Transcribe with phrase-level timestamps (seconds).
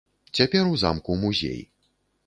[0.39, 1.61] Цяпер у замку музей.